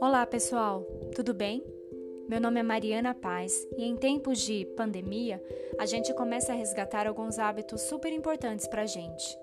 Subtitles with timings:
[0.00, 0.82] Olá, pessoal,
[1.14, 1.64] tudo bem?
[2.28, 5.42] Meu nome é Mariana Paz e em tempos de pandemia,
[5.78, 9.38] a gente começa a resgatar alguns hábitos super importantes para a gente.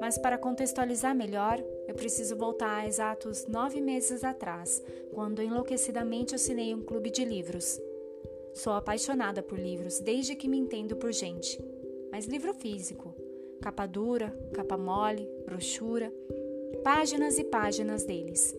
[0.00, 6.74] Mas para contextualizar melhor, eu preciso voltar a exatos nove meses atrás, quando enlouquecidamente assinei
[6.74, 7.80] um clube de livros.
[8.52, 11.62] Sou apaixonada por livros desde que me entendo por gente,
[12.10, 13.14] mas livro físico,
[13.60, 16.12] capa dura, capa mole, brochura,
[16.82, 18.54] páginas e páginas deles.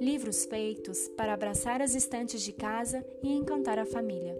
[0.00, 4.36] Livros feitos para abraçar as estantes de casa e encantar a família.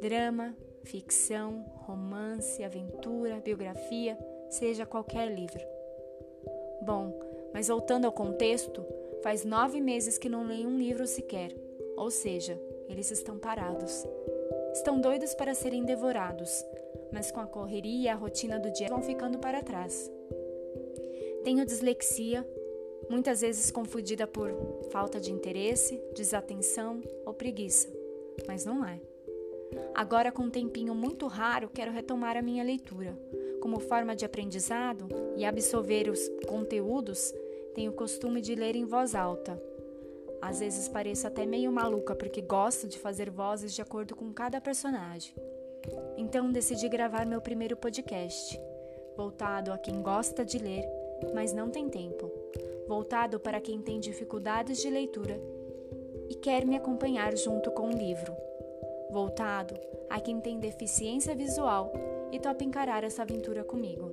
[0.00, 4.16] Drama, ficção, romance, aventura, biografia,
[4.48, 5.60] seja qualquer livro.
[6.82, 7.12] Bom,
[7.52, 8.84] mas voltando ao contexto,
[9.22, 11.52] faz nove meses que não leio um livro sequer,
[11.96, 14.06] ou seja, eles estão parados.
[14.72, 16.64] Estão doidos para serem devorados,
[17.12, 20.10] mas com a correria e a rotina do dia vão ficando para trás.
[21.44, 22.46] Tenho dislexia,
[23.08, 24.50] muitas vezes confundida por
[24.90, 27.88] falta de interesse, desatenção ou preguiça,
[28.46, 29.00] mas não é.
[29.94, 33.18] Agora, com um tempinho muito raro, quero retomar a minha leitura.
[33.60, 37.34] Como forma de aprendizado e absorver os conteúdos,
[37.74, 39.60] tenho o costume de ler em voz alta,
[40.40, 44.60] às vezes pareço até meio maluca porque gosto de fazer vozes de acordo com cada
[44.60, 45.34] personagem.
[46.16, 48.60] Então decidi gravar meu primeiro podcast,
[49.16, 50.84] voltado a quem gosta de ler,
[51.34, 52.30] mas não tem tempo,
[52.86, 55.40] voltado para quem tem dificuldades de leitura
[56.28, 58.34] e quer me acompanhar junto com o livro,
[59.10, 59.74] voltado
[60.08, 61.92] a quem tem deficiência visual
[62.30, 64.10] e topa encarar essa aventura comigo.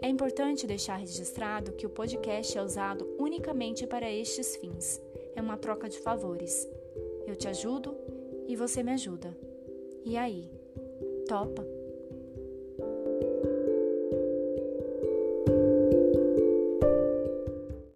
[0.00, 5.00] É importante deixar registrado que o podcast é usado unicamente para estes fins.
[5.34, 6.68] É uma troca de favores.
[7.26, 7.96] Eu te ajudo
[8.46, 9.47] e você me ajuda.
[10.08, 10.50] E aí?
[11.28, 11.77] Topa?